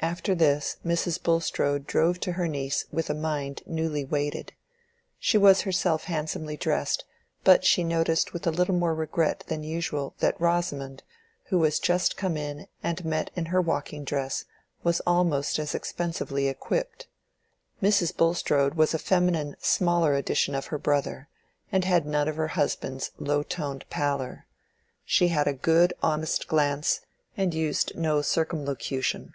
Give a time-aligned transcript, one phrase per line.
[0.00, 1.20] After this Mrs.
[1.20, 4.52] Bulstrode drove to her niece with a mind newly weighted.
[5.18, 7.04] She was herself handsomely dressed,
[7.42, 11.02] but she noticed with a little more regret than usual that Rosamond,
[11.46, 14.44] who was just come in and met her in walking dress,
[14.84, 17.08] was almost as expensively equipped.
[17.82, 18.16] Mrs.
[18.16, 21.28] Bulstrode was a feminine smaller edition of her brother,
[21.72, 24.46] and had none of her husband's low toned pallor.
[25.04, 27.00] She had a good honest glance
[27.36, 29.32] and used no circumlocution.